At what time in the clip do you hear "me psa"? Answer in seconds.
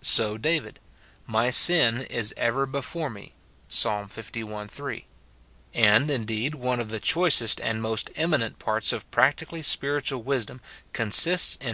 3.10-4.08